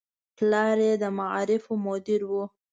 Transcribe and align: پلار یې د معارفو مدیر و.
پلار 0.37 0.77
یې 0.87 0.93
د 1.01 1.03
معارفو 1.17 1.73
مدیر 1.85 2.21
و. 2.29 2.33